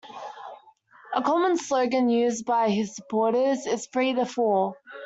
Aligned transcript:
A 1.13 1.21
common 1.21 1.57
slogan 1.57 2.09
used 2.09 2.43
by 2.43 2.69
his 2.71 2.95
supporters 2.95 3.67
is 3.67 3.85
Free 3.85 4.13
The 4.13 4.25
Four. 4.25 4.75